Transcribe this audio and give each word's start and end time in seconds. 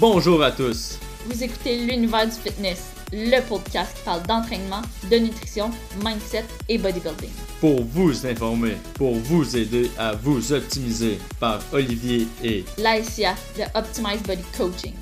Bonjour 0.00 0.42
à 0.42 0.50
tous. 0.50 0.98
Vous 1.26 1.44
écoutez 1.44 1.78
l'univers 1.78 2.26
du 2.26 2.32
fitness, 2.32 2.94
le 3.12 3.40
podcast 3.48 3.96
qui 3.96 4.02
parle 4.02 4.22
d'entraînement, 4.26 4.82
de 5.08 5.16
nutrition, 5.18 5.70
mindset 6.04 6.44
et 6.68 6.78
bodybuilding. 6.78 7.30
Pour 7.60 7.80
vous 7.82 8.26
informer, 8.26 8.76
pour 8.94 9.14
vous 9.14 9.56
aider 9.56 9.90
à 9.96 10.12
vous 10.12 10.52
optimiser 10.52 11.18
par 11.38 11.60
Olivier 11.72 12.26
et 12.42 12.64
l'ASIA 12.76 13.34
de 13.56 13.62
Optimize 13.78 14.22
Body 14.24 14.42
Coaching. 14.58 14.94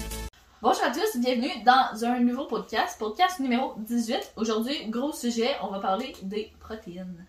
Bonjour 0.61 0.85
à 0.85 0.91
tous, 0.91 1.19
bienvenue 1.19 1.65
dans 1.65 2.05
un 2.05 2.21
nouveau 2.21 2.45
podcast, 2.45 2.99
podcast 2.99 3.41
numéro 3.41 3.73
18. 3.79 4.35
Aujourd'hui, 4.37 4.77
gros 4.89 5.13
sujet, 5.13 5.51
on 5.63 5.69
va 5.69 5.81
parler 5.81 6.13
des 6.23 6.53
protéines. 6.61 7.25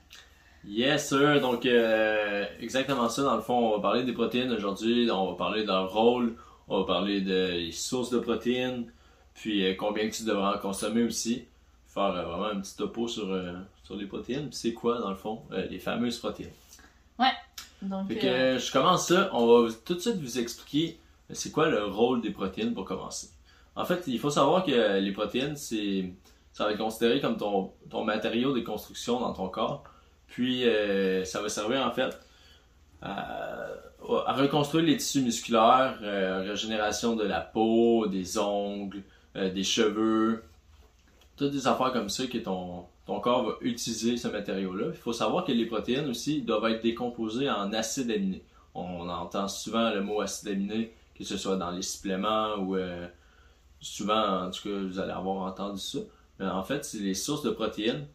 Yes, 0.66 1.10
sir. 1.10 1.40
Donc, 1.42 1.66
euh, 1.66 2.46
exactement 2.60 3.10
ça. 3.10 3.22
Dans 3.24 3.36
le 3.36 3.42
fond, 3.42 3.56
on 3.56 3.76
va 3.76 3.82
parler 3.82 4.04
des 4.04 4.14
protéines 4.14 4.52
aujourd'hui. 4.52 5.10
On 5.12 5.32
va 5.32 5.38
parler 5.38 5.64
de 5.64 5.68
leur 5.68 5.92
rôle. 5.92 6.36
On 6.68 6.80
va 6.80 6.86
parler 6.86 7.22
des 7.22 7.72
sources 7.72 8.10
de 8.10 8.20
protéines. 8.20 8.92
Puis, 9.34 9.66
euh, 9.66 9.74
combien 9.76 10.10
tu 10.10 10.24
devrais 10.24 10.56
en 10.56 10.60
consommer 10.60 11.04
aussi. 11.04 11.46
Faire 11.88 12.04
euh, 12.04 12.24
vraiment 12.24 12.46
un 12.46 12.62
petit 12.62 12.76
topo 12.76 13.08
sur, 13.08 13.28
sur 13.84 13.96
les 13.96 14.06
protéines. 14.06 14.50
Puis, 14.50 14.58
c'est 14.58 14.74
quoi, 14.74 15.00
dans 15.00 15.10
le 15.10 15.16
fond, 15.16 15.44
les 15.52 15.80
fameuses 15.80 16.20
protéines. 16.20 16.52
Ouais. 17.20 17.32
Donc, 17.82 18.08
fait 18.08 18.18
que, 18.18 18.58
je 18.58 18.72
commence 18.72 19.08
ça. 19.08 19.30
On 19.34 19.64
va 19.64 19.74
tout 19.86 19.96
de 19.96 20.00
suite 20.00 20.18
vous 20.18 20.40
expliquer 20.40 20.98
c'est 21.30 21.52
quoi 21.52 21.70
le 21.70 21.86
rôle 21.86 22.22
des 22.22 22.32
protéines 22.32 22.74
pour 22.74 22.86
commencer. 22.86 23.30
En 23.76 23.86
fait, 23.86 24.04
il 24.08 24.20
faut 24.20 24.30
savoir 24.30 24.64
que 24.64 25.00
les 25.00 25.12
protéines, 25.12 25.56
c'est 25.56 26.12
ça 26.54 26.66
va 26.66 26.72
être 26.72 26.78
considéré 26.78 27.20
comme 27.20 27.36
ton, 27.36 27.72
ton 27.90 28.04
matériau 28.04 28.54
de 28.54 28.62
construction 28.62 29.20
dans 29.20 29.34
ton 29.34 29.50
corps. 29.50 29.84
Puis, 30.28 30.68
euh, 30.68 31.26
ça 31.26 31.42
va 31.42 31.50
servir 31.50 31.86
en 31.86 31.92
fait 31.92 32.18
à, 33.02 33.68
reconstruire 34.08 34.86
les 34.86 34.98
tissus 34.98 35.22
musculaires, 35.22 36.00
euh, 36.02 36.44
régénération 36.50 37.16
de 37.16 37.24
la 37.24 37.42
peau, 37.42 38.08
des 38.08 38.38
ongles, 38.38 39.04
euh, 39.36 39.52
des 39.52 39.64
cheveux, 39.64 40.44
toutes 41.38 41.52
des 41.52 41.68
affaires 41.68 41.92
comme 41.92 42.10
ça 42.10 42.28
que 42.28 42.38
ton, 42.38 42.86
ton 43.06 43.20
corps 43.20 43.44
va 43.44 43.54
utiliser 43.62 44.18
ce 44.18 44.28
matériau-là. 44.28 44.88
Il 44.90 45.00
faut 45.00 45.14
savoir 45.14 45.46
que 45.46 45.52
les 45.52 45.66
protéines 45.66 46.10
aussi 46.10 46.42
doivent 46.42 46.72
être 46.72 46.84
décomposées 46.84 47.50
en 47.50 47.74
acides 47.74 48.12
aminés. 48.12 48.44
On 48.76 49.08
entend 49.10 49.48
souvent 49.48 49.92
le 49.92 50.02
mot 50.02 50.22
acide 50.22 50.50
aminé, 50.50 50.94
que 51.16 51.24
ce 51.24 51.38
soit 51.38 51.58
dans 51.58 51.72
les 51.72 51.82
suppléments 51.82 52.56
ou 52.58 52.76
souvent, 53.80 54.46
en 54.46 54.52
tout 54.52 54.64
cas, 54.64 54.78
vous 54.82 55.00
allez 55.00 55.12
avoir 55.12 55.46
entendu 55.46 55.80
ça. 55.80 56.00
Mais 56.40 56.48
en 56.48 56.64
fait, 56.64 56.84
c'est 56.86 57.00
les 57.00 57.14
sources 57.14 57.44
de 57.44 57.52
protéines 57.52 58.08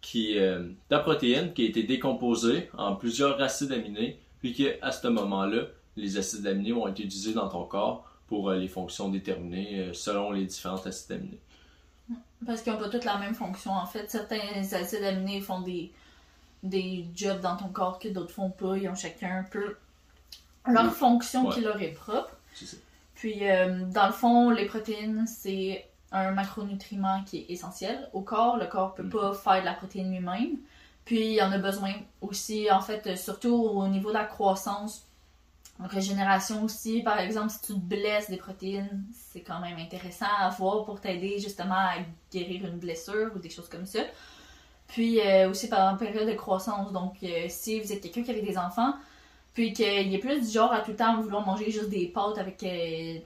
qui, 0.00 0.38
euh, 0.38 0.68
ta 0.88 1.00
protéine 1.00 1.52
qui 1.52 1.62
a 1.62 1.68
été 1.68 1.82
décomposée 1.82 2.70
en 2.76 2.94
plusieurs 2.94 3.40
acides 3.40 3.72
aminés, 3.72 4.20
puis 4.40 4.54
qu'à 4.54 4.90
ce 4.92 5.08
moment-là, 5.08 5.62
les 5.96 6.16
acides 6.18 6.46
aminés 6.46 6.72
vont 6.72 6.88
être 6.88 6.98
utilisés 6.98 7.32
dans 7.32 7.48
ton 7.48 7.64
corps 7.64 8.04
pour 8.26 8.50
euh, 8.50 8.56
les 8.56 8.68
fonctions 8.68 9.08
déterminées 9.08 9.80
euh, 9.80 9.92
selon 9.92 10.32
les 10.32 10.44
différents 10.44 10.84
acides 10.84 11.12
aminés. 11.12 11.40
Parce 12.44 12.62
qu'ils 12.62 12.72
n'ont 12.72 12.78
pas 12.78 12.88
toutes 12.88 13.04
la 13.04 13.18
même 13.18 13.34
fonction. 13.34 13.72
En 13.72 13.86
fait, 13.86 14.10
certains 14.10 14.38
acides 14.72 15.02
aminés 15.02 15.40
font 15.40 15.60
des, 15.60 15.90
des 16.62 17.06
jobs 17.14 17.40
dans 17.40 17.56
ton 17.56 17.68
corps 17.68 17.98
que 17.98 18.08
d'autres 18.08 18.32
font 18.32 18.50
pas. 18.50 18.76
Ils 18.76 18.88
ont 18.88 18.94
chacun 18.94 19.38
un 19.38 19.42
peu 19.42 19.76
leur 20.66 20.92
fonction 20.92 21.48
qui 21.48 21.60
leur 21.60 21.80
est 21.80 21.92
propre. 21.92 22.36
Puis, 23.14 23.40
dans 23.40 24.06
le 24.06 24.12
fond, 24.12 24.50
les 24.50 24.66
protéines, 24.66 25.26
c'est 25.26 25.86
un 26.12 26.32
macronutriment 26.32 27.22
qui 27.24 27.38
est 27.38 27.50
essentiel 27.50 28.08
au 28.12 28.20
corps. 28.20 28.56
Le 28.58 28.66
corps 28.66 28.94
peut 28.94 29.04
mm. 29.04 29.10
pas 29.10 29.34
faire 29.34 29.60
de 29.60 29.64
la 29.64 29.74
protéine 29.74 30.10
lui-même. 30.10 30.58
Puis 31.06 31.20
il 31.20 31.32
y 31.34 31.42
en 31.42 31.52
a 31.52 31.58
besoin 31.58 31.94
aussi, 32.20 32.70
en 32.70 32.80
fait, 32.82 33.16
surtout 33.16 33.54
au 33.54 33.86
niveau 33.86 34.08
de 34.08 34.14
la 34.14 34.24
croissance, 34.24 35.06
régénération 35.78 36.64
aussi. 36.64 37.00
Par 37.02 37.18
exemple, 37.20 37.50
si 37.50 37.60
tu 37.60 37.74
te 37.74 37.78
blesses 37.78 38.28
des 38.28 38.36
protéines, 38.36 39.04
c'est 39.12 39.40
quand 39.40 39.60
même 39.60 39.78
intéressant 39.78 40.26
à 40.38 40.50
voir 40.50 40.84
pour 40.84 41.00
t'aider 41.00 41.38
justement 41.38 41.76
à 41.76 41.94
guérir 42.32 42.66
une 42.66 42.78
blessure 42.78 43.30
ou 43.34 43.38
des 43.38 43.50
choses 43.50 43.68
comme 43.68 43.86
ça. 43.86 44.00
Puis 44.88 45.20
euh, 45.20 45.48
aussi 45.48 45.68
pendant 45.68 45.92
la 45.92 45.96
période 45.96 46.28
de 46.28 46.34
croissance. 46.34 46.92
Donc, 46.92 47.14
euh, 47.22 47.46
si 47.48 47.80
vous 47.80 47.92
êtes 47.92 48.00
quelqu'un 48.00 48.22
qui 48.24 48.30
a 48.32 48.42
des 48.42 48.58
enfants, 48.58 48.94
puis 49.54 49.72
qu'il 49.72 50.12
est 50.12 50.18
plus 50.18 50.40
du 50.40 50.50
genre 50.50 50.72
à 50.72 50.80
tout 50.80 50.90
le 50.90 50.96
temps 50.96 51.20
vouloir 51.20 51.46
manger 51.46 51.70
juste 51.70 51.88
des 51.88 52.08
pâtes 52.08 52.38
avec 52.38 52.62
euh, 52.64 53.18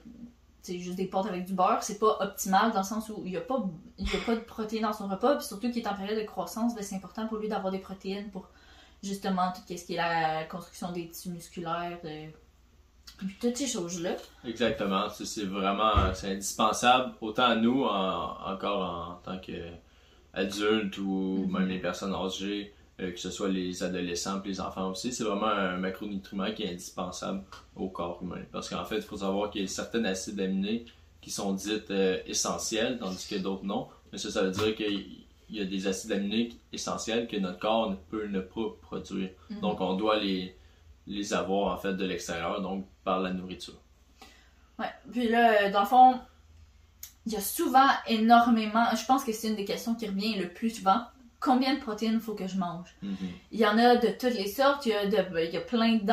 c'est 0.61 0.79
juste 0.79 0.97
des 0.97 1.07
pâtes 1.07 1.25
avec 1.25 1.45
du 1.45 1.53
beurre, 1.53 1.81
c'est 1.81 1.99
pas 1.99 2.17
optimal 2.19 2.71
dans 2.71 2.79
le 2.79 2.85
sens 2.85 3.09
où 3.09 3.21
il 3.25 3.31
n'y 3.31 3.37
a, 3.37 3.41
pas, 3.41 3.55
a 3.55 4.25
pas 4.25 4.35
de 4.35 4.41
protéines 4.41 4.83
dans 4.83 4.93
son 4.93 5.07
repas, 5.07 5.35
puis 5.35 5.45
surtout 5.45 5.71
qu'il 5.71 5.81
est 5.81 5.87
en 5.87 5.95
période 5.95 6.19
de 6.19 6.25
croissance, 6.25 6.75
ben, 6.75 6.83
c'est 6.83 6.95
important 6.95 7.27
pour 7.27 7.37
lui 7.39 7.47
d'avoir 7.47 7.71
des 7.71 7.79
protéines 7.79 8.29
pour 8.29 8.47
justement 9.03 9.51
tout 9.51 9.61
ce 9.67 9.83
qui 9.83 9.93
est 9.93 9.97
la 9.97 10.43
construction 10.43 10.91
des 10.91 11.09
tissus 11.09 11.29
musculaires, 11.29 11.97
de... 12.03 13.27
toutes 13.39 13.57
ces 13.57 13.67
choses-là. 13.67 14.15
Exactement, 14.45 15.09
c'est 15.09 15.45
vraiment 15.45 16.13
c'est 16.13 16.31
indispensable, 16.31 17.13
autant 17.21 17.45
à 17.45 17.55
nous, 17.55 17.83
encore 17.83 18.81
en 18.81 19.15
tant 19.23 19.39
qu'adultes 19.39 20.97
ou 20.99 21.47
mm-hmm. 21.47 21.51
même 21.51 21.67
les 21.67 21.79
personnes 21.79 22.13
âgées, 22.13 22.73
que 23.09 23.19
ce 23.19 23.31
soit 23.31 23.49
les 23.49 23.83
adolescents 23.83 24.41
et 24.43 24.47
les 24.47 24.61
enfants 24.61 24.91
aussi. 24.91 25.11
C'est 25.11 25.23
vraiment 25.23 25.47
un 25.47 25.77
macronutriment 25.77 26.51
qui 26.53 26.63
est 26.63 26.71
indispensable 26.71 27.43
au 27.75 27.89
corps 27.89 28.19
humain. 28.21 28.43
Parce 28.51 28.69
qu'en 28.69 28.85
fait, 28.85 28.97
il 28.97 29.01
faut 29.01 29.17
savoir 29.17 29.49
qu'il 29.49 29.61
y 29.61 29.63
a 29.65 29.67
certains 29.67 30.03
acides 30.05 30.39
aminés 30.39 30.85
qui 31.19 31.31
sont 31.31 31.53
dits 31.53 31.81
euh, 31.89 32.19
essentiels, 32.25 32.97
tandis 32.99 33.27
que 33.27 33.35
d'autres 33.35 33.65
non. 33.65 33.87
Mais 34.11 34.17
ça, 34.17 34.29
ça 34.29 34.43
veut 34.43 34.51
dire 34.51 34.75
qu'il 34.75 35.25
y 35.49 35.59
a 35.59 35.65
des 35.65 35.87
acides 35.87 36.11
aminés 36.11 36.49
essentiels 36.73 37.27
que 37.27 37.37
notre 37.37 37.59
corps 37.59 37.89
ne 37.89 37.95
peut 37.95 38.27
ne 38.27 38.39
pas 38.39 38.69
produire. 38.81 39.29
Mhm. 39.49 39.59
Donc, 39.61 39.81
on 39.81 39.95
doit 39.95 40.19
les, 40.19 40.55
les 41.07 41.33
avoir 41.33 41.73
en 41.73 41.77
fait 41.77 41.93
de 41.93 42.05
l'extérieur, 42.05 42.61
donc 42.61 42.85
par 43.03 43.19
la 43.19 43.31
nourriture. 43.31 43.79
Ouais. 44.79 44.91
Puis 45.11 45.27
là, 45.27 45.69
dans 45.69 45.81
le 45.81 45.85
fond, 45.85 46.19
il 47.25 47.33
y 47.33 47.35
a 47.35 47.41
souvent 47.41 47.87
énormément. 48.07 48.85
Je 48.95 49.05
pense 49.05 49.23
que 49.23 49.31
c'est 49.31 49.47
une 49.47 49.55
des 49.55 49.65
questions 49.65 49.95
qui 49.95 50.07
revient 50.07 50.35
le 50.35 50.49
plus 50.49 50.71
souvent 50.71 51.01
combien 51.41 51.73
de 51.73 51.79
protéines 51.79 52.13
il 52.13 52.19
faut 52.21 52.35
que 52.35 52.47
je 52.47 52.57
mange? 52.57 52.95
Mhm. 53.01 53.17
Il 53.51 53.59
y 53.59 53.65
en 53.65 53.77
a 53.77 53.97
de 53.97 54.07
toutes 54.07 54.35
les 54.35 54.47
sortes. 54.47 54.85
Il 54.85 54.93
y 54.93 54.95
a, 54.95 55.05
de, 55.07 55.17
il 55.43 55.51
y 55.51 55.57
a 55.57 55.61
plein 55.61 55.95
de, 55.95 56.11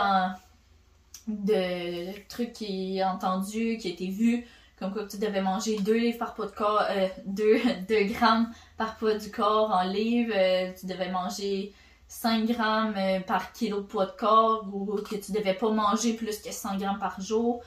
de 1.28 2.28
trucs 2.28 2.54
qui 2.54 3.00
ont 3.04 3.08
entendu, 3.08 3.76
qui 3.78 3.88
ont 3.88 3.92
été 3.92 4.08
vus, 4.08 4.44
comme 4.78 4.92
quoi 4.92 5.04
tu 5.06 5.18
devais 5.18 5.42
manger 5.42 5.78
2 5.78 5.96
livres 5.96 6.18
par 6.18 6.34
poids 6.34 6.46
de 6.46 6.52
corps, 6.52 6.82
2, 7.26 7.44
euh, 7.44 8.04
grammes 8.12 8.52
par 8.76 8.96
poids 8.96 9.14
du 9.14 9.30
corps 9.30 9.70
en 9.70 9.82
livres, 9.82 10.34
euh, 10.34 10.72
tu 10.78 10.86
devais 10.86 11.10
manger 11.10 11.72
5 12.08 12.46
grammes 12.46 12.94
euh, 12.96 13.20
par 13.20 13.52
kilo 13.52 13.80
de 13.80 13.86
poids 13.86 14.06
de 14.06 14.12
corps, 14.12 14.66
ou 14.72 14.96
que 14.96 15.16
tu 15.16 15.32
devais 15.32 15.54
pas 15.54 15.70
manger 15.70 16.14
plus 16.14 16.38
que 16.38 16.50
100 16.50 16.78
grammes 16.78 16.98
par 16.98 17.20
jour. 17.20 17.62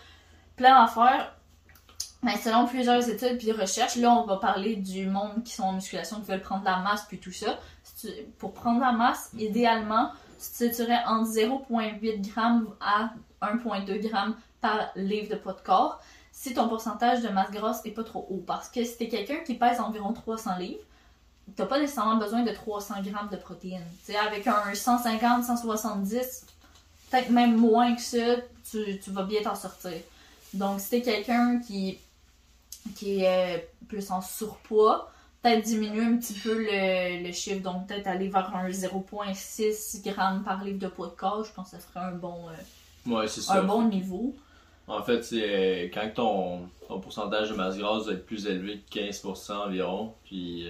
Plein 0.56 0.82
d'affaires. 0.82 1.36
Mais 2.24 2.38
selon 2.38 2.68
plusieurs 2.68 3.10
études 3.10 3.38
puis 3.40 3.52
recherches, 3.52 3.96
là, 3.96 4.14
on 4.14 4.26
va 4.26 4.38
parler 4.38 4.76
du 4.76 5.08
monde 5.08 5.44
qui 5.44 5.54
sont 5.54 5.64
en 5.64 5.74
musculation, 5.74 6.22
qui 6.22 6.30
veulent 6.30 6.42
prendre 6.42 6.62
de 6.62 6.66
la 6.66 6.78
masse 6.78 7.06
puis 7.08 7.20
tout 7.20 7.32
ça. 7.32 7.60
Pour 8.38 8.54
prendre 8.54 8.78
de 8.78 8.86
la 8.86 8.92
masse, 8.92 9.32
idéalement, 9.38 10.12
tu 10.58 10.70
tirerais 10.70 11.04
entre 11.08 11.32
0,8 11.32 12.24
g 12.24 12.32
à 12.80 13.12
1,2 13.42 14.02
g 14.02 14.12
par 14.60 14.92
livre 14.96 15.30
de 15.30 15.36
poids 15.36 15.54
de 15.54 15.62
corps 15.62 16.00
si 16.32 16.54
ton 16.54 16.68
pourcentage 16.70 17.22
de 17.22 17.30
masse 17.30 17.52
grasse 17.52 17.86
est 17.86 17.92
pas 17.92 18.04
trop 18.04 18.26
haut. 18.30 18.44
Parce 18.46 18.70
que 18.70 18.84
si 18.84 18.98
t'es 18.98 19.08
quelqu'un 19.08 19.38
qui 19.46 19.56
pèse 19.56 19.80
environ 19.80 20.14
300 20.14 20.58
livres, 20.58 20.84
t'as 21.56 21.66
pas 21.66 21.80
nécessairement 21.80 22.18
besoin 22.18 22.44
de 22.44 22.52
300 22.52 23.04
g 23.04 23.12
de 23.32 23.38
protéines. 23.38 23.84
T'sais, 24.04 24.16
avec 24.16 24.48
un 24.48 24.74
150, 24.74 25.44
170, 25.44 26.46
peut-être 27.10 27.30
même 27.30 27.58
moins 27.58 27.96
que 27.96 28.02
ça, 28.02 28.38
tu, 28.70 29.00
tu 29.00 29.12
vas 29.12 29.24
bien 29.24 29.42
t'en 29.42 29.56
sortir. 29.56 29.94
Donc, 30.54 30.80
si 30.80 30.90
t'es 30.90 31.02
quelqu'un 31.02 31.60
qui 31.60 32.00
qui 33.02 33.22
est 33.22 33.56
euh, 33.56 33.60
plus 33.88 34.12
en 34.12 34.22
surpoids, 34.22 35.12
peut-être 35.42 35.64
diminuer 35.64 36.04
un 36.04 36.18
petit 36.18 36.36
peu 36.36 36.56
le, 36.56 37.32
chiffre, 37.32 37.64
donc 37.64 37.88
peut-être 37.88 38.06
aller 38.06 38.28
vers 38.28 38.56
un 38.56 38.70
0,6 38.70 40.04
g 40.04 40.14
par 40.46 40.64
livre 40.64 40.78
de 40.78 40.88
poids 40.88 41.08
de 41.08 41.14
corps, 41.14 41.44
je 41.44 41.52
pense 41.52 41.72
que 41.72 41.78
ça 41.78 41.82
serait 41.82 42.06
un 42.06 42.12
bon, 42.12 42.46
euh, 42.50 43.28
un 43.50 43.64
bon 43.64 43.88
niveau. 43.88 44.36
En 44.88 45.02
fait, 45.02 45.24
c'est 45.24 45.42
euh, 45.42 45.90
quand 45.92 46.12
ton, 46.14 46.70
ton, 46.88 47.00
pourcentage 47.00 47.50
de 47.50 47.56
masse 47.56 47.76
grasse 47.78 48.06
va 48.06 48.14
être 48.14 48.26
plus 48.26 48.46
élevé 48.46 48.82
que 48.92 49.00
15% 49.00 49.54
environ, 49.54 50.14
puis 50.26 50.68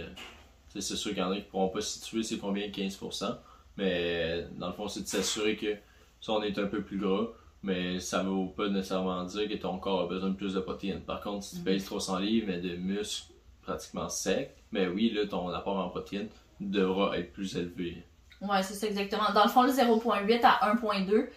c'est 0.74 0.96
sûr 0.96 1.12
qu'il 1.12 1.20
y 1.20 1.24
en 1.24 1.32
a 1.32 1.36
qui 1.36 1.42
ne 1.42 1.46
pourront 1.48 1.68
pas 1.68 1.82
situer 1.82 2.24
c'est 2.24 2.38
combien 2.38 2.68
15%, 2.70 3.36
mais 3.76 4.46
dans 4.58 4.68
le 4.68 4.74
fond, 4.74 4.88
c'est 4.88 5.02
de 5.02 5.08
s'assurer 5.08 5.58
que 5.58 5.76
si 6.22 6.30
on 6.30 6.42
est 6.44 6.58
un 6.58 6.68
peu 6.68 6.82
plus 6.82 6.98
gras, 6.98 7.28
mais 7.64 8.00
ça 8.00 8.24
ne 8.24 8.30
veut 8.30 8.52
pas 8.56 8.70
nécessairement 8.70 9.24
dire 9.24 9.48
que 9.48 9.56
ton 9.56 9.78
corps 9.78 10.02
a 10.02 10.08
besoin 10.08 10.30
de 10.30 10.36
plus 10.36 10.54
de 10.54 10.60
protéines. 10.60 11.02
Par 11.02 11.22
contre, 11.22 11.44
si 11.44 11.58
tu 11.58 11.62
pèses 11.62 11.86
300 11.86 12.20
livres, 12.20 12.48
mais 12.48 12.58
de 12.58 12.76
muscles 12.76 13.34
pratiquement 13.62 14.10
secs, 14.10 14.56
mais 14.72 14.88
oui, 14.88 15.12
là, 15.12 15.28
ton 15.28 15.48
apport 15.50 15.78
en 15.78 15.90
protéines 15.90 16.30
devra 16.60 17.18
être 17.18 17.32
plus 17.34 17.56
élevé. 17.56 18.04
Ouais, 18.42 18.64
c'est 18.64 18.74
ça 18.74 18.88
exactement. 18.88 19.32
Dans 19.34 19.44
le 19.44 19.50
fond, 19.50 19.64
le 19.64 19.72
0.8 19.72 20.40
à 20.44 20.74
1.2, 20.74 21.28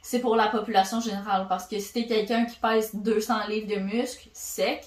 c'est 0.00 0.20
pour 0.20 0.36
la 0.36 0.48
population 0.48 1.00
générale. 1.00 1.46
Parce 1.48 1.66
que 1.66 1.78
si 1.78 1.92
t'es 1.92 2.06
quelqu'un 2.06 2.44
qui 2.44 2.58
pèse 2.58 2.94
200 2.94 3.48
livres 3.48 3.74
de 3.74 3.80
muscles 3.80 4.28
secs, 4.32 4.86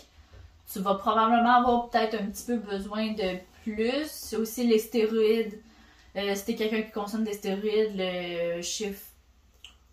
tu 0.71 0.80
vas 0.80 0.95
probablement 0.95 1.57
avoir 1.57 1.89
peut-être 1.89 2.15
un 2.15 2.25
petit 2.27 2.45
peu 2.45 2.57
besoin 2.57 3.12
de 3.12 3.38
plus. 3.63 4.06
C'est 4.07 4.38
aussi 4.38 4.65
les 4.65 4.80
stéroïdes. 4.80 5.59
Euh, 6.15 6.33
si 6.36 6.45
t'es 6.45 6.56
quelqu'un 6.56 6.81
qui 6.81 6.92
consomme 6.92 7.25
des 7.25 7.33
stéroïdes, 7.33 7.94
le 7.95 8.62
chiffre 8.62 9.01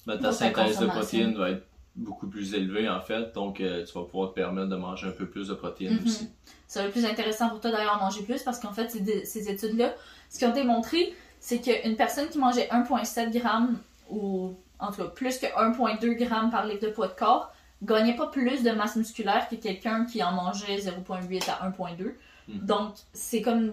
ben, 0.07 0.19
ta 0.19 0.33
synthèse 0.33 0.79
de 0.79 0.87
protéines 0.87 1.35
va 1.37 1.51
être 1.51 1.67
beaucoup 1.95 2.27
plus 2.27 2.55
élevé 2.55 2.89
en 2.89 3.01
fait. 3.01 3.33
Donc 3.35 3.61
euh, 3.61 3.85
tu 3.85 3.93
vas 3.93 4.05
pouvoir 4.05 4.31
te 4.31 4.35
permettre 4.35 4.69
de 4.69 4.77
manger 4.77 5.09
un 5.09 5.13
peu 5.13 5.27
plus 5.27 5.49
de 5.49 5.55
protéines 5.55 5.99
Mhm. 6.01 6.07
aussi. 6.07 6.29
Ça 6.67 6.81
va 6.81 6.87
être 6.87 6.93
plus 6.93 7.05
intéressant 7.05 7.51
pour 7.51 7.61
toi 7.61 7.71
d'ailleurs 7.71 7.97
à 7.97 7.99
manger 7.99 8.23
plus 8.23 8.43
parce 8.43 8.59
qu'en 8.59 8.73
fait, 8.73 8.91
ces, 8.91 9.25
ces 9.27 9.51
études-là, 9.51 9.95
ce 10.31 10.39
qu'ils 10.39 10.49
ont 10.49 10.53
démontré, 10.53 11.15
c'est 11.39 11.61
qu'une 11.61 11.97
personne 11.97 12.29
qui 12.29 12.39
mangeait 12.39 12.69
1,7 12.71 13.33
g 13.33 13.43
ou 14.11 14.55
en 14.79 14.91
tout 14.91 15.03
cas 15.03 15.09
plus 15.09 15.39
que 15.39 15.47
1,2 15.47 16.19
g 16.19 16.27
par 16.51 16.67
litre 16.67 16.87
de 16.87 16.91
poids 16.93 17.09
de 17.09 17.13
corps 17.15 17.53
gagnait 17.83 18.17
pas 18.17 18.29
plus 18.29 18.63
de 18.63 18.71
masse 18.71 18.97
musculaire 18.97 19.49
que 19.49 19.57
quelqu'un 19.57 20.07
qui 20.07 20.23
en 20.23 20.33
mangeait 20.33 20.79
0,8 20.79 21.51
à 21.51 21.67
1,2. 21.69 22.15
Mhm. 22.49 22.59
Donc, 22.65 22.95
c'est 23.13 23.43
comme 23.43 23.73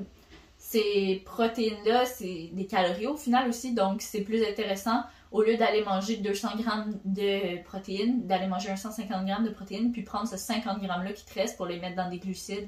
ces 0.58 1.22
protéines-là, 1.26 2.06
c'est 2.06 2.50
des 2.54 2.66
calories 2.66 3.08
au 3.08 3.16
final 3.16 3.48
aussi, 3.48 3.74
donc 3.74 4.02
c'est 4.02 4.22
plus 4.22 4.44
intéressant 4.44 5.04
au 5.31 5.44
lieu 5.44 5.58
d'aller 5.58 5.84
manger 5.84 6.18
200 6.18 6.58
grammes 6.58 7.00
de 7.06 7.62
protéines, 7.64 8.26
d'aller 8.26 8.48
manger 8.48 8.70
un 8.72 8.76
150 8.76 9.26
grammes 9.26 9.46
de 9.46 9.52
protéines, 9.52 9.92
puis 9.92 10.02
prendre 10.04 10.28
ce 10.28 10.38
50 10.38 10.81
grammes-là 10.81 11.14
qui 11.14 11.26
te 11.26 11.34
reste 11.36 11.56
pour 11.58 11.66
les 11.68 11.80
mettre 11.80 11.96
dans 11.96 12.10
des 12.10 12.18
glucides, 12.18 12.68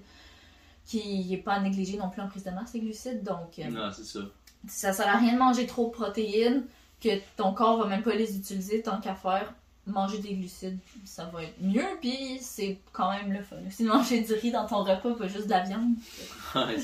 qui 0.86 1.26
n'est 1.30 1.38
pas 1.38 1.54
à 1.54 1.60
négliger 1.60 1.98
non 1.98 2.10
plus 2.10 2.22
en 2.22 2.28
prise 2.28 2.44
de 2.44 2.52
masse, 2.52 2.74
les 2.74 2.82
glucides. 2.82 3.24
Donc, 3.24 3.58
euh, 3.60 3.70
Non, 3.70 3.92
c'est 3.92 4.04
ça. 4.04 4.20
ça 4.68 4.94
sert 4.94 5.08
à 5.08 5.18
rien 5.18 5.34
de 5.34 5.40
manger 5.40 5.66
trop 5.66 5.88
de 5.88 5.92
protéines, 5.92 6.66
que 7.02 7.10
ton 7.36 7.54
corps 7.54 7.80
va 7.80 7.88
même 7.88 8.04
pas 8.04 8.14
les 8.14 8.36
utiliser 8.38 8.82
tant 8.82 9.00
qu'à 9.02 9.16
faire. 9.16 9.54
Manger 9.88 10.20
des 10.20 10.36
glucides, 10.36 10.78
ça 11.06 11.26
va 11.34 11.44
être 11.44 11.60
mieux, 11.60 11.88
puis 12.00 12.38
c'est 12.40 12.78
quand 12.92 13.12
même 13.12 13.34
le 13.34 13.42
fun. 13.42 13.56
Si 13.72 13.84
manger 13.84 14.22
du 14.22 14.34
riz 14.34 14.52
dans 14.52 14.68
ton 14.68 14.84
repas, 14.84 15.16
pas 15.16 15.28
juste 15.28 15.46
de 15.46 15.50
la 15.50 15.62
viande. 15.62 15.96
Ouais, 16.56 16.78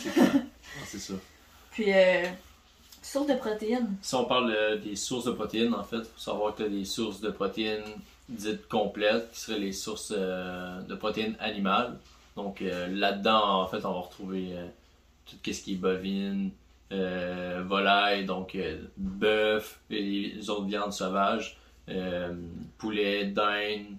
c'est 0.87 0.97
ça. 0.99 1.13
Puis, 1.71 1.93
euh, 1.93 2.23
source 3.07 3.27
de 3.27 3.35
protéines. 3.35 3.95
Si 4.01 4.15
on 4.15 4.25
parle 4.25 4.51
euh, 4.51 4.77
des 4.77 4.95
sources 4.95 5.25
de 5.25 5.31
protéines, 5.31 5.73
en 5.73 5.83
fait, 5.83 5.97
il 5.97 6.03
faut 6.03 6.19
savoir 6.19 6.55
que 6.55 6.63
des 6.63 6.85
sources 6.85 7.21
de 7.21 7.29
protéines 7.29 7.83
dites 8.27 8.67
complètes, 8.67 9.31
qui 9.31 9.39
seraient 9.39 9.59
les 9.59 9.71
sources 9.71 10.13
euh, 10.15 10.81
de 10.81 10.95
protéines 10.95 11.35
animales. 11.39 11.97
Donc 12.35 12.61
euh, 12.61 12.87
là-dedans, 12.87 13.61
en 13.61 13.67
fait, 13.67 13.85
on 13.85 13.93
va 13.93 13.99
retrouver 13.99 14.55
tout 15.25 15.37
ce 15.45 15.61
qui 15.61 15.73
est 15.73 15.75
bovine, 15.75 16.51
volaille, 16.91 18.25
donc 18.25 18.57
bœuf 18.97 19.79
et 19.89 20.01
les 20.01 20.49
autres 20.49 20.65
viandes 20.65 20.93
sauvages, 20.93 21.57
poulet, 22.77 23.25
dinde, 23.25 23.97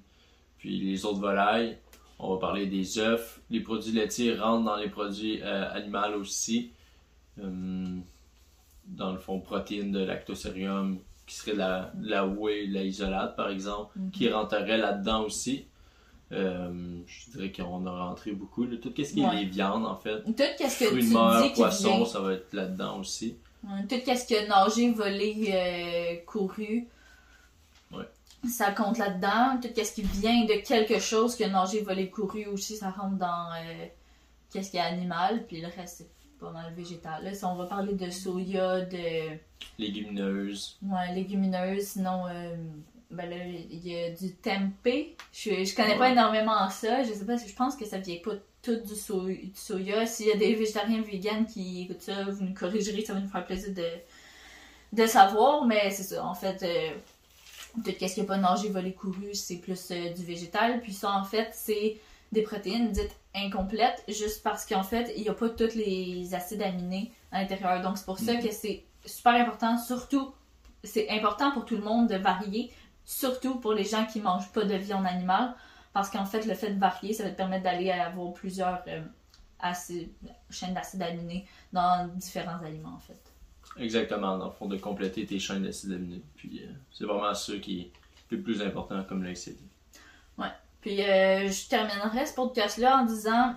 puis 0.58 0.78
les 0.78 1.04
autres 1.04 1.20
volailles. 1.20 1.76
On 2.18 2.34
va 2.34 2.40
parler 2.40 2.66
des 2.66 2.98
œufs. 2.98 3.40
Les 3.50 3.60
produits 3.60 3.92
laitiers 3.92 4.34
rentrent 4.36 4.64
dans 4.64 4.76
les 4.76 4.88
produits 4.88 5.42
animaux 5.42 6.20
aussi. 6.20 6.70
Euh, 7.42 7.98
dans 8.88 9.12
le 9.12 9.18
fond, 9.18 9.38
protéines 9.40 9.92
de 9.92 10.02
lactocérium, 10.04 10.98
qui 11.26 11.34
serait 11.34 11.54
la, 11.54 11.92
la 12.00 12.26
whey, 12.26 12.66
la 12.66 12.82
isolate 12.82 13.36
par 13.36 13.50
exemple, 13.50 13.98
Mhm. 13.98 14.10
qui 14.10 14.28
rentrerait 14.30 14.78
là-dedans 14.78 15.24
aussi. 15.24 15.66
Euh, 16.32 17.00
je 17.06 17.30
dirais 17.30 17.52
qu'on 17.52 17.86
a 17.86 17.90
rentré 18.06 18.32
beaucoup. 18.32 18.64
là. 18.64 18.76
Tout 18.80 18.92
ce 18.96 19.02
qui 19.12 19.20
est 19.22 19.34
les 19.34 19.44
viandes, 19.46 19.86
en 19.86 19.96
fait. 19.96 20.22
Tout 20.24 20.34
qu'est-ce 20.36 20.80
que 20.80 20.84
Fruits 20.86 21.02
tu 21.04 21.08
de 21.08 21.14
mer, 21.14 21.42
dis 21.42 21.50
poissons, 21.54 21.96
vient. 21.98 22.04
ça 22.06 22.20
va 22.20 22.32
être 22.34 22.52
là-dedans 22.52 22.98
aussi. 22.98 23.38
Tout 23.88 23.96
qu'est-ce 24.04 24.26
que 24.26 24.46
nager, 24.48 24.90
voler, 24.92 25.50
euh, 25.52 26.24
couru. 26.26 26.86
Ouais. 27.92 28.04
Ça 28.48 28.72
compte 28.72 28.98
là-dedans. 28.98 29.58
Tout 29.60 29.68
qu'est-ce 29.74 29.94
qui 29.94 30.02
vient 30.02 30.44
de 30.44 30.62
quelque 30.66 30.98
chose 31.00 31.34
que 31.34 31.44
nager, 31.44 31.80
voler, 31.82 32.08
couru 32.10 32.46
aussi, 32.46 32.76
ça 32.76 32.90
rentre 32.90 33.16
dans 33.16 33.50
euh, 33.54 33.86
qu'est-ce 34.52 34.70
qui 34.70 34.76
est 34.76 34.80
animal. 34.80 35.44
Puis 35.46 35.60
le 35.62 35.68
reste, 35.68 35.98
c'est 35.98 36.10
pas 36.40 36.50
mal 36.50 36.72
végétal. 36.74 37.24
Là, 37.24 37.34
si 37.34 37.44
on 37.44 37.54
va 37.56 37.66
parler 37.66 37.94
de 37.94 38.10
soya, 38.10 38.80
de 38.82 39.36
Légumineuses. 39.78 40.78
ouais, 40.82 41.14
légumineuses, 41.14 41.84
sinon, 41.88 42.26
euh, 42.28 42.54
ben 43.10 43.28
là, 43.30 43.36
il 43.46 43.86
y 43.86 43.96
a 43.98 44.10
du 44.10 44.34
tempeh. 44.34 45.16
Je, 45.32 45.64
je 45.64 45.74
connais 45.74 45.96
pas 45.96 46.10
énormément 46.10 46.68
ça. 46.70 47.02
Je 47.02 47.12
sais 47.12 47.24
pas, 47.24 47.36
je 47.36 47.54
pense 47.54 47.76
que 47.76 47.84
ça 47.86 47.98
vient 47.98 48.18
pas 48.22 48.32
tout 48.62 48.76
du, 48.76 48.94
so- 48.94 49.26
du 49.26 49.50
soya. 49.54 50.04
S'il 50.06 50.26
y 50.28 50.32
a 50.32 50.36
des 50.36 50.54
végétariens 50.54 51.00
vegan 51.02 51.46
qui 51.46 51.82
écoutent 51.82 52.02
ça, 52.02 52.24
vous 52.24 52.44
nous 52.44 52.54
corrigerez, 52.54 53.04
ça 53.04 53.14
va 53.14 53.20
nous 53.20 53.28
faire 53.28 53.46
plaisir 53.46 53.72
de, 53.74 53.88
de 54.92 55.06
savoir. 55.06 55.64
Mais 55.64 55.90
c'est 55.90 56.02
ça, 56.02 56.24
en 56.24 56.34
fait, 56.34 56.62
euh, 56.62 56.90
tout 57.84 57.90
ce 57.90 58.14
qui 58.14 58.20
n'est 58.20 58.26
pas 58.26 58.36
nagé, 58.38 58.68
volé, 58.68 58.92
couru, 58.92 59.34
c'est 59.34 59.56
plus 59.56 59.90
euh, 59.90 60.12
du 60.12 60.24
végétal. 60.24 60.80
Puis 60.80 60.92
ça, 60.92 61.12
en 61.12 61.24
fait, 61.24 61.48
c'est 61.52 61.96
des 62.32 62.42
protéines 62.42 62.92
dites 62.92 63.16
incomplètes, 63.34 64.04
juste 64.08 64.42
parce 64.42 64.66
qu'en 64.66 64.82
fait, 64.82 65.12
il 65.16 65.22
n'y 65.22 65.28
a 65.28 65.34
pas 65.34 65.48
tous 65.48 65.74
les 65.74 66.34
acides 66.34 66.62
aminés 66.62 67.12
à 67.32 67.40
l'intérieur. 67.40 67.80
Donc 67.82 67.96
c'est 67.98 68.04
pour 68.04 68.18
ça 68.18 68.34
Mhm. 68.34 68.42
que 68.42 68.52
c'est 68.52 68.84
super 69.06 69.34
important, 69.34 69.78
surtout, 69.78 70.32
c'est 70.84 71.08
important 71.10 71.52
pour 71.52 71.64
tout 71.64 71.76
le 71.76 71.82
monde 71.82 72.08
de 72.08 72.16
varier, 72.16 72.70
surtout 73.04 73.56
pour 73.56 73.72
les 73.72 73.84
gens 73.84 74.04
qui 74.06 74.20
mangent 74.20 74.50
pas 74.52 74.64
de 74.64 74.74
viande 74.74 75.06
animale, 75.06 75.54
parce 75.94 76.10
qu'en 76.10 76.26
fait, 76.26 76.44
le 76.46 76.54
fait 76.54 76.72
de 76.74 76.78
varier, 76.78 77.12
ça 77.14 77.24
va 77.24 77.30
te 77.30 77.36
permettre 77.36 77.64
d'aller 77.64 77.90
avoir 77.90 78.32
plusieurs 78.34 78.82
euh, 78.88 79.00
acides- 79.60 80.10
chaînes 80.50 80.74
d'acides 80.74 81.02
aminés 81.02 81.46
dans 81.72 82.06
différents 82.14 82.62
aliments, 82.62 82.94
en 82.96 83.00
fait. 83.00 83.18
Exactement, 83.78 84.36
dans 84.38 84.46
le 84.46 84.50
fond, 84.52 84.66
de 84.66 84.76
compléter 84.76 85.24
tes 85.26 85.38
chaînes 85.38 85.62
d'acides 85.62 85.92
aminés. 85.92 86.22
Puis 86.36 86.60
euh, 86.62 86.70
c'est 86.92 87.04
vraiment 87.04 87.32
ça 87.34 87.56
qui 87.58 87.80
est 87.80 87.90
le 88.30 88.40
plus 88.42 88.60
important, 88.62 89.02
comme 89.04 89.22
l'a 89.22 89.32
dit. 89.32 89.56
Puis 90.80 91.02
euh, 91.02 91.48
je 91.48 91.68
terminerai 91.68 92.26
ce 92.26 92.34
podcast-là 92.34 92.98
en 92.98 93.04
disant 93.04 93.54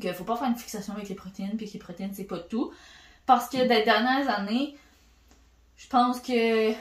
qu'il 0.00 0.14
faut 0.14 0.24
pas 0.24 0.36
faire 0.36 0.48
une 0.48 0.56
fixation 0.56 0.92
avec 0.94 1.08
les 1.08 1.14
protéines, 1.14 1.56
puis 1.56 1.66
que 1.66 1.72
les 1.72 1.78
protéines, 1.78 2.14
c'est 2.14 2.24
pas 2.24 2.38
tout. 2.38 2.72
Parce 3.26 3.48
que 3.48 3.58
des 3.58 3.84
dernières 3.84 4.28
années, 4.30 4.76
je 5.76 5.88
pense 5.88 6.20
que 6.20 6.72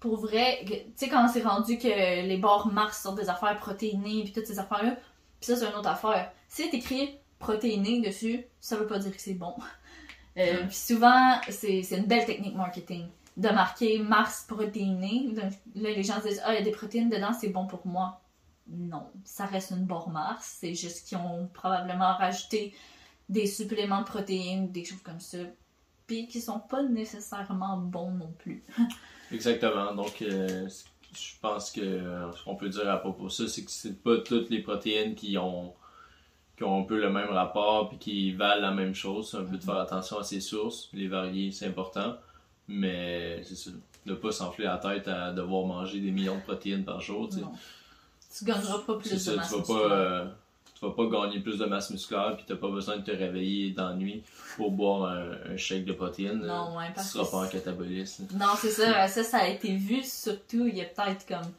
pour 0.00 0.16
vrai, 0.16 0.64
tu 0.66 0.74
sais, 0.96 1.08
quand 1.08 1.28
c'est 1.28 1.42
rendu 1.42 1.78
que 1.78 1.88
les 2.26 2.36
bords 2.36 2.70
Mars 2.72 3.02
sortent 3.02 3.18
des 3.18 3.30
affaires 3.30 3.56
protéinées, 3.58 4.22
puis 4.24 4.32
toutes 4.32 4.46
ces 4.46 4.58
affaires-là, 4.58 4.96
puis 5.40 5.46
ça, 5.46 5.56
c'est 5.56 5.66
une 5.66 5.74
autre 5.74 5.88
affaire. 5.88 6.30
Si 6.48 6.62
c'est 6.62 6.74
écrit 6.76 7.18
protéiné 7.38 8.00
dessus, 8.00 8.44
ça 8.60 8.76
veut 8.76 8.86
pas 8.86 8.98
dire 8.98 9.12
que 9.12 9.20
c'est 9.20 9.34
bon. 9.34 9.54
Euh, 10.36 10.66
puis 10.66 10.76
souvent, 10.76 11.38
c'est 11.48 11.82
c'est 11.82 11.96
une 11.96 12.06
belle 12.06 12.26
technique 12.26 12.56
marketing 12.56 13.06
de 13.36 13.48
marquer 13.48 13.98
Mars 13.98 14.44
protéiné. 14.48 15.28
Donc 15.32 15.52
là, 15.74 15.90
les 15.90 16.02
gens 16.02 16.20
se 16.20 16.28
disent, 16.28 16.42
ah, 16.44 16.52
il 16.54 16.58
y 16.58 16.60
a 16.60 16.62
des 16.62 16.70
protéines 16.70 17.08
dedans, 17.08 17.32
c'est 17.32 17.48
bon 17.48 17.66
pour 17.66 17.86
moi. 17.86 18.20
Non, 18.66 19.10
ça 19.24 19.46
reste 19.46 19.72
une 19.72 19.86
Mars. 19.86 20.56
C'est 20.60 20.74
juste 20.74 21.06
qu'ils 21.06 21.18
ont 21.18 21.48
probablement 21.52 22.14
rajouté 22.16 22.74
des 23.28 23.46
suppléments 23.46 24.00
de 24.00 24.06
protéines, 24.06 24.70
des 24.70 24.84
choses 24.84 25.02
comme 25.02 25.20
ça, 25.20 25.38
puis 26.06 26.26
qui 26.26 26.40
sont 26.40 26.60
pas 26.60 26.82
nécessairement 26.82 27.76
bons 27.78 28.10
non 28.10 28.32
plus. 28.38 28.64
Exactement. 29.32 29.94
Donc, 29.94 30.22
euh, 30.22 30.68
je 31.12 31.32
pense 31.40 31.70
que 31.70 31.80
euh, 31.80 32.32
ce 32.32 32.44
qu'on 32.44 32.56
peut 32.56 32.68
dire 32.68 32.90
à 32.90 32.98
propos 32.98 33.26
de 33.26 33.30
ça, 33.30 33.48
c'est 33.48 33.64
que 33.64 33.70
c'est 33.70 34.02
pas 34.02 34.18
toutes 34.18 34.50
les 34.50 34.60
protéines 34.60 35.14
qui 35.14 35.36
ont 35.38 35.74
qui 36.56 36.62
ont 36.62 36.82
un 36.82 36.84
peu 36.84 37.00
le 37.00 37.10
même 37.10 37.30
rapport 37.30 37.88
puis 37.88 37.98
qui 37.98 38.32
valent 38.32 38.62
la 38.62 38.70
même 38.70 38.94
chose. 38.94 39.30
C'est 39.30 39.38
un 39.38 39.44
peu 39.44 39.56
de 39.56 39.62
faire 39.62 39.78
attention 39.78 40.18
à 40.18 40.22
ses 40.22 40.40
sources, 40.40 40.88
les 40.92 41.08
varier, 41.08 41.50
c'est 41.50 41.66
important. 41.66 42.14
Mais 42.68 43.42
c'est 43.42 43.56
ça. 43.56 43.70
Ne 44.06 44.14
pas 44.14 44.32
s'enfler 44.32 44.66
la 44.66 44.76
tête 44.76 45.08
à 45.08 45.32
devoir 45.32 45.66
manger 45.66 45.98
des 45.98 46.10
millions 46.10 46.36
de 46.36 46.42
protéines 46.42 46.84
par 46.84 47.00
jour. 47.00 47.28
Tu. 48.36 48.44
Tu 48.44 48.50
gagneras 48.50 48.78
pas 48.86 48.94
plus 48.96 49.08
C'est 49.08 49.14
de 49.14 49.20
ça, 49.20 49.36
masse 49.36 49.48
tu 49.48 49.52
vas 49.52 49.58
musculaire. 49.58 49.88
pas, 49.88 49.94
euh, 49.94 50.24
tu 50.78 50.84
vas 50.86 50.90
pas 50.92 51.06
gagner 51.06 51.40
plus 51.40 51.58
de 51.58 51.64
masse 51.66 51.90
musculaire 51.90 52.34
puis 52.36 52.44
t'as 52.46 52.56
pas 52.56 52.68
besoin 52.68 52.96
de 52.96 53.02
te 53.02 53.10
réveiller 53.10 53.70
dans 53.70 53.90
la 53.90 53.94
nuit 53.94 54.22
pour 54.56 54.70
boire 54.72 55.04
un, 55.10 55.52
un 55.52 55.56
shake 55.56 55.84
de 55.84 55.92
protéines. 55.92 56.40
Non, 56.40 56.76
ouais, 56.76 56.88
tu 56.88 56.92
parce 56.94 57.10
seras 57.10 57.24
que 57.24 57.30
pas 57.30 57.36
en 57.38 57.48
catabolisme. 57.48 58.26
Non, 58.34 58.48
c'est 58.58 58.70
ça. 58.70 59.08
Ça, 59.08 59.22
ça 59.22 59.38
a 59.38 59.48
été 59.48 59.74
vu 59.76 60.02
surtout 60.02 60.66
il 60.66 60.76
y 60.76 60.80
a 60.80 60.84
peut-être 60.84 61.26
comme 61.26 61.50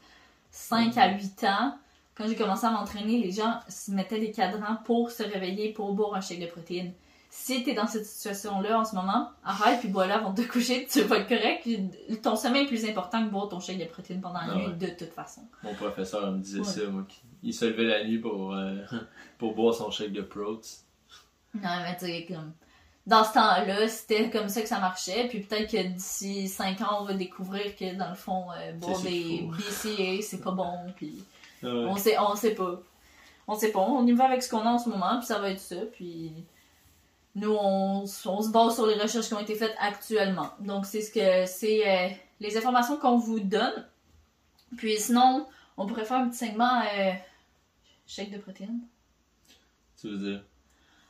5 0.52 0.98
à 0.98 1.12
8 1.18 1.44
ans. 1.46 1.78
Quand 2.16 2.28
j'ai 2.28 2.36
commencé 2.36 2.66
à 2.66 2.72
m'entraîner, 2.72 3.20
les 3.22 3.32
gens 3.32 3.60
se 3.68 3.92
mettaient 3.92 4.20
des 4.20 4.32
cadrans 4.32 4.78
pour 4.86 5.12
se 5.12 5.24
réveiller, 5.24 5.74
pour 5.74 5.94
boire 5.94 6.16
un 6.16 6.22
shake 6.22 6.40
de 6.40 6.46
protéines. 6.48 6.94
Si 7.38 7.64
t'es 7.64 7.74
dans 7.74 7.86
cette 7.86 8.06
situation-là 8.06 8.80
en 8.80 8.86
ce 8.86 8.96
moment, 8.96 9.30
arrête 9.44 9.80
puis 9.82 9.90
bois 9.90 10.08
là 10.08 10.16
avant 10.16 10.32
de 10.32 10.42
te 10.42 10.48
coucher, 10.50 10.88
tu 10.90 11.02
vas 11.02 11.18
être 11.18 11.28
correct. 11.28 11.68
Ton 12.24 12.36
sommeil 12.38 12.64
est 12.64 12.68
plus 12.68 12.86
important 12.86 13.24
que 13.26 13.30
boire 13.30 13.50
ton 13.50 13.60
shake 13.60 13.78
de 13.78 13.86
protéines 13.86 14.22
pendant 14.22 14.40
la 14.40 14.48
Ah 14.54 14.56
nuit, 14.56 14.68
ouais. 14.68 14.74
de 14.74 14.88
toute 14.88 15.12
façon. 15.14 15.42
Mon 15.62 15.74
professeur 15.76 16.32
me 16.32 16.40
disait 16.40 16.60
Ouais. 16.60 16.66
ça, 16.66 16.88
moi. 16.90 17.04
Il 17.44 17.54
se 17.54 17.66
levait 17.66 17.84
la 17.84 18.04
nuit 18.06 18.20
pour, 18.20 18.54
euh, 18.54 18.78
pour 19.38 19.54
boire 19.54 19.76
son 19.76 19.92
shake 19.92 20.14
de 20.14 20.22
protes. 20.22 20.66
Non, 21.54 21.70
mais 21.84 21.96
tu 21.98 22.06
sais, 22.06 22.26
comme. 22.28 22.54
Dans 23.06 23.24
ce 23.24 23.34
temps-là, 23.34 23.88
c'était 23.90 24.30
comme 24.32 24.48
ça 24.50 24.62
que 24.62 24.68
ça 24.68 24.80
marchait. 24.80 25.28
Puis 25.28 25.42
peut-être 25.42 25.70
que 25.70 25.88
d'ici 25.90 26.48
5 26.48 26.82
ans, 26.82 27.02
on 27.02 27.04
va 27.04 27.14
découvrir 27.14 27.76
que 27.76 27.96
dans 27.96 28.10
le 28.10 28.16
fond, 28.16 28.46
euh, 28.58 28.72
boire 28.74 29.00
des. 29.02 29.48
BCA, 29.52 30.22
c'est 30.24 30.42
pas 30.42 30.52
bon. 30.52 30.72
Puis 30.96 31.24
Ouais. 31.62 31.70
on 31.70 31.96
sait, 31.98 32.18
on 32.18 32.36
sait 32.36 32.56
pas. 32.56 32.82
On 33.48 33.56
sait 33.56 33.72
pas. 33.72 33.80
On 33.82 34.08
y 34.08 34.14
va 34.14 34.26
avec 34.26 34.42
ce 34.42 34.50
qu'on 34.50 34.62
a 34.62 34.70
en 34.72 34.80
ce 34.80 34.90
moment, 34.90 35.18
puis 35.18 35.28
ça 35.28 35.38
va 35.38 35.50
être 35.52 35.60
ça. 35.60 35.76
Puis 35.94 36.32
nous, 37.36 37.52
on, 37.54 38.06
se 38.06 38.50
base 38.50 38.76
sur 38.76 38.86
les 38.88 38.96
recherches 38.96 39.28
qui 39.28 39.34
ont 39.34 39.40
été 39.40 39.56
faites 39.56 39.76
actuellement. 39.80 40.52
Donc 40.60 40.86
c'est 40.86 41.02
ce 41.02 41.12
que 41.12 41.46
c'est 41.46 41.88
euh, 41.88 42.10
les 42.40 42.58
informations 42.58 42.98
qu'on 42.98 43.18
vous 43.18 43.40
donne. 43.40 43.86
Puis 44.78 44.98
sinon, 44.98 45.46
on 45.78 45.86
pourrait 45.86 46.06
faire 46.06 46.18
un 46.18 46.30
petit 46.30 46.38
segment 46.38 46.82
euh, 46.98 47.12
chèque 48.08 48.32
de 48.32 48.38
protéines. 48.38 48.80
Tu 50.00 50.10
veux 50.10 50.18
dire? 50.18 50.44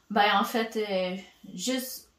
Ben, 0.10 0.40
en 0.40 0.44
fait, 0.44 0.78
euh, 0.78 1.16
juste 1.54 2.10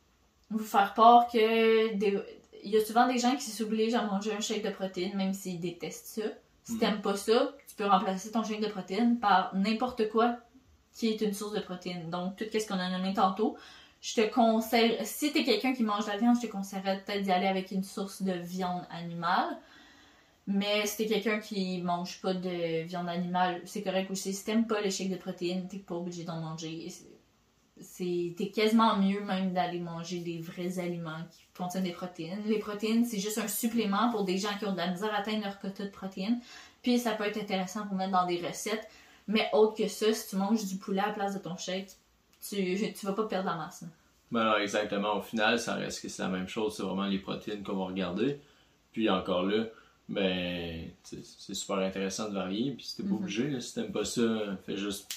vous 0.50 0.58
faire 0.64 0.94
part 0.94 1.28
que 1.28 1.94
des- 1.94 2.20
il 2.64 2.70
y 2.70 2.76
a 2.76 2.84
souvent 2.84 3.06
des 3.06 3.18
gens 3.18 3.36
qui 3.36 3.50
s'obligent 3.50 3.94
à 3.94 4.02
manger 4.02 4.32
un 4.34 4.40
shake 4.40 4.62
de 4.64 4.70
protéines, 4.70 5.16
même 5.16 5.32
s'ils 5.34 5.60
détestent 5.60 6.20
ça. 6.22 6.28
Si 6.64 6.72
Mhm. 6.74 6.78
t'aimes 6.80 7.00
pas 7.02 7.16
ça, 7.16 7.52
tu 7.68 7.76
peux 7.76 7.86
remplacer 7.86 8.30
ton 8.32 8.42
shake 8.42 8.60
de 8.60 8.66
protéines 8.68 9.18
par 9.20 9.54
n'importe 9.54 10.08
quoi 10.10 10.36
qui 10.94 11.08
est 11.08 11.20
une 11.20 11.32
source 11.34 11.52
de 11.52 11.60
protéines. 11.60 12.10
Donc, 12.10 12.36
tout 12.36 12.44
ce 12.52 12.66
qu'on 12.66 12.78
a 12.78 12.88
nommé 12.90 13.14
tantôt. 13.14 13.56
Je 14.06 14.14
te 14.14 14.32
conseille, 14.32 14.96
si 15.02 15.32
t'es 15.32 15.42
quelqu'un 15.42 15.72
qui 15.72 15.82
mange 15.82 16.04
de 16.04 16.12
la 16.12 16.16
viande, 16.16 16.36
je 16.40 16.46
te 16.46 16.52
conseillerais 16.52 17.02
peut-être 17.04 17.22
d'y 17.22 17.32
aller 17.32 17.48
avec 17.48 17.72
une 17.72 17.82
source 17.82 18.22
de 18.22 18.34
viande 18.34 18.86
animale. 18.88 19.58
Mais 20.46 20.86
si 20.86 20.98
t'es 20.98 21.06
quelqu'un 21.06 21.40
qui 21.40 21.82
mange 21.82 22.20
pas 22.20 22.32
de 22.32 22.84
viande 22.84 23.08
animale, 23.08 23.60
c'est 23.64 23.82
correct 23.82 24.08
aussi. 24.12 24.32
Si 24.32 24.44
t'aimes 24.44 24.68
pas 24.68 24.80
les 24.80 24.92
shakes 24.92 25.10
de 25.10 25.16
protéines, 25.16 25.66
t'es 25.66 25.78
pas 25.78 25.96
obligé 25.96 26.22
d'en 26.22 26.40
manger. 26.40 26.86
T'es 27.98 28.52
quasiment 28.54 28.96
mieux 28.96 29.24
même 29.24 29.52
d'aller 29.52 29.80
manger 29.80 30.20
des 30.20 30.38
vrais 30.38 30.78
aliments 30.78 31.24
qui 31.32 31.40
contiennent 31.56 31.82
des 31.82 31.90
protéines. 31.90 32.44
Les 32.46 32.60
protéines, 32.60 33.04
c'est 33.04 33.18
juste 33.18 33.38
un 33.38 33.48
supplément 33.48 34.12
pour 34.12 34.22
des 34.22 34.38
gens 34.38 34.56
qui 34.56 34.66
ont 34.66 34.72
de 34.72 34.76
la 34.76 34.86
misère 34.86 35.12
à 35.12 35.18
atteindre 35.18 35.42
leur 35.42 35.58
quota 35.58 35.82
de 35.82 35.90
protéines. 35.90 36.38
Puis 36.80 37.00
ça 37.00 37.14
peut 37.14 37.24
être 37.24 37.38
intéressant 37.38 37.88
pour 37.88 37.96
mettre 37.96 38.12
dans 38.12 38.26
des 38.26 38.40
recettes. 38.40 38.88
Mais 39.26 39.48
autre 39.52 39.76
que 39.76 39.88
ça, 39.88 40.12
si 40.14 40.28
tu 40.28 40.36
manges 40.36 40.64
du 40.64 40.76
poulet 40.76 41.00
à 41.00 41.08
la 41.08 41.12
place 41.12 41.34
de 41.34 41.40
ton 41.40 41.56
shake, 41.56 41.88
tu, 42.48 42.92
tu 42.92 43.06
vas 43.06 43.12
pas 43.12 43.26
perdre 43.26 43.50
la 43.50 43.56
masse. 43.56 43.84
Ben 44.30 44.40
alors, 44.40 44.58
exactement. 44.58 45.16
Au 45.18 45.22
final, 45.22 45.58
ça 45.58 45.74
reste 45.74 46.02
que 46.02 46.08
c'est 46.08 46.22
la 46.22 46.28
même 46.28 46.48
chose. 46.48 46.76
C'est 46.76 46.82
vraiment 46.82 47.06
les 47.06 47.18
protéines 47.18 47.62
qu'on 47.62 47.76
va 47.76 47.84
regarder. 47.86 48.40
Puis 48.92 49.08
encore 49.08 49.44
là, 49.44 49.64
ben, 50.08 50.88
c'est 51.02 51.54
super 51.54 51.76
intéressant 51.78 52.28
de 52.28 52.34
varier. 52.34 52.72
Puis 52.72 52.86
si 52.86 52.96
t'es 52.96 53.02
pas 53.04 53.10
Mhm. 53.10 53.16
obligé, 53.16 53.48
là, 53.50 53.60
si 53.60 53.74
t'aimes 53.74 53.92
pas 53.92 54.04
ça, 54.04 54.56
fais 54.64 54.76
juste 54.76 55.08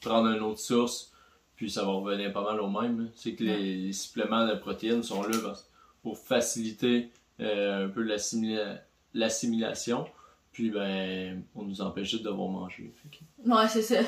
prendre 0.00 0.28
une 0.28 0.42
autre 0.42 0.60
source. 0.60 1.12
Puis 1.56 1.70
ça 1.70 1.84
va 1.84 1.92
revenir 1.92 2.32
pas 2.32 2.42
mal 2.42 2.60
au 2.60 2.68
même. 2.68 3.10
C'est 3.14 3.34
que 3.34 3.44
les, 3.44 3.76
les 3.76 3.92
suppléments 3.92 4.46
de 4.46 4.54
protéines 4.54 5.02
sont 5.02 5.22
là 5.22 5.54
pour 6.02 6.18
faciliter 6.18 7.10
euh, 7.40 7.86
un 7.86 7.88
peu 7.88 8.02
l'assimila- 8.02 8.80
l'assimilation. 9.14 10.06
Puis 10.52 10.70
ben, 10.70 11.42
on 11.54 11.62
nous 11.62 11.80
empêche 11.80 12.10
juste 12.10 12.24
de 12.24 12.28
devoir 12.30 12.48
manger. 12.48 12.92
Que- 13.10 13.50
Ouais, 13.50 13.68
c'est 13.68 13.82
ça. 13.82 14.00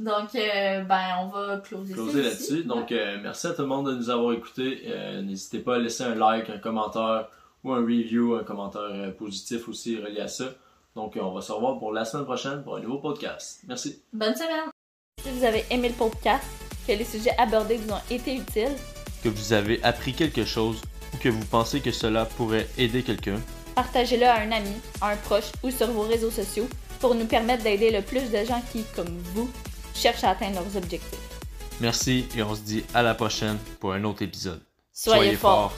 Donc, 0.00 0.34
euh, 0.34 0.80
ben, 0.82 1.02
on 1.20 1.28
va 1.28 1.58
closer, 1.58 1.90
ça 1.90 1.94
closer 1.94 2.22
là-dessus. 2.22 2.64
Donc, 2.64 2.90
euh, 2.90 3.18
merci 3.22 3.46
à 3.46 3.50
tout 3.52 3.62
le 3.62 3.68
monde 3.68 3.86
de 3.86 3.94
nous 3.94 4.10
avoir 4.10 4.32
écoutés. 4.32 4.82
Euh, 4.86 5.22
N'hésitez 5.22 5.60
pas 5.60 5.76
à 5.76 5.78
laisser 5.78 6.02
un 6.02 6.16
like, 6.16 6.50
un 6.50 6.58
commentaire 6.58 7.28
ou 7.62 7.72
un 7.72 7.80
review, 7.80 8.34
un 8.34 8.42
commentaire 8.44 8.80
euh, 8.82 9.10
positif 9.12 9.68
aussi 9.68 9.96
relié 10.00 10.20
à 10.20 10.28
ça. 10.28 10.46
Donc, 10.96 11.16
euh, 11.16 11.20
on 11.22 11.32
va 11.32 11.40
se 11.40 11.52
revoir 11.52 11.78
pour 11.78 11.92
la 11.92 12.04
semaine 12.04 12.24
prochaine 12.24 12.62
pour 12.64 12.76
un 12.76 12.80
nouveau 12.80 12.98
podcast. 12.98 13.60
Merci. 13.68 14.02
Bonne 14.12 14.34
semaine! 14.34 14.68
Si 15.22 15.30
vous 15.30 15.44
avez 15.44 15.64
aimé 15.70 15.88
le 15.90 15.94
podcast, 15.94 16.44
que 16.86 16.92
les 16.92 17.04
sujets 17.04 17.34
abordés 17.38 17.76
vous 17.76 17.92
ont 17.92 18.00
été 18.10 18.34
utiles, 18.36 18.74
Que 19.22 19.28
vous 19.28 19.52
avez 19.52 19.82
appris 19.84 20.12
quelque 20.12 20.44
chose 20.44 20.82
ou 21.14 21.16
que 21.18 21.28
vous 21.28 21.44
pensez 21.46 21.80
que 21.80 21.92
cela 21.92 22.24
pourrait 22.26 22.68
aider 22.76 23.02
quelqu'un. 23.04 23.40
partagez-le 23.76 24.26
à 24.26 24.40
un 24.40 24.50
ami, 24.52 24.74
à 25.00 25.10
un 25.10 25.16
proche 25.16 25.50
ou 25.62 25.70
sur 25.70 25.86
vos 25.92 26.02
réseaux 26.02 26.30
sociaux 26.32 26.68
pour 27.00 27.14
nous 27.14 27.26
permettre 27.26 27.62
d'aider 27.62 27.90
le 27.90 28.02
plus 28.02 28.30
de 28.30 28.44
gens 28.44 28.60
qui, 28.72 28.84
comme 28.96 29.08
vous, 29.34 29.48
cherchent 29.94 30.24
à 30.24 30.30
atteindre 30.30 30.60
leurs 30.60 30.76
objectifs. 30.76 31.18
Merci 31.80 32.26
et 32.36 32.42
on 32.42 32.54
se 32.54 32.60
dit 32.60 32.84
à 32.94 33.02
la 33.02 33.14
prochaine 33.14 33.58
pour 33.80 33.92
un 33.92 34.04
autre 34.04 34.22
épisode. 34.22 34.62
Soyez, 34.92 35.34
forts! 35.34 35.72